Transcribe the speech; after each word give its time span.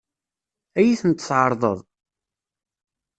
Ad 0.79 0.83
iyi-tent-tɛeṛḍeḍ? 0.85 1.79